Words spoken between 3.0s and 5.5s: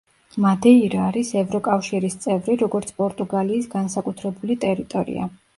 პორტუგალიის განსაკუთრებული ტერიტორია.